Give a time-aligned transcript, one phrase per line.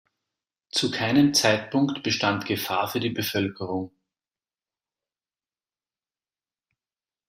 [0.71, 3.91] Zu keinem Zeitpunkt bestand Gefahr für die Bevölkerung.